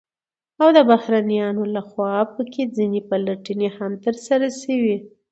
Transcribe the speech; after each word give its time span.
او 0.61 0.67
د 0.77 0.79
بهرنيانو 0.89 1.63
لخوا 1.75 2.13
په 2.33 2.41
كې 2.51 2.63
ځنې 2.75 3.01
پلټنې 3.09 3.69
هم 3.77 3.91
ترسره 4.05 4.47
شوې، 4.61 4.97